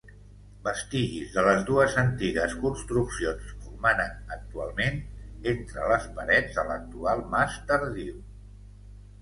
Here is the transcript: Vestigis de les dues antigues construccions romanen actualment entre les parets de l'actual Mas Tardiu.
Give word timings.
Vestigis 0.67 1.33
de 1.33 1.41
les 1.47 1.59
dues 1.67 1.97
antigues 2.03 2.55
construccions 2.63 3.51
romanen 3.67 4.33
actualment 4.37 4.97
entre 5.53 5.87
les 5.93 6.09
parets 6.17 6.51
de 6.61 6.67
l'actual 6.73 7.23
Mas 7.37 7.61
Tardiu. 7.71 8.19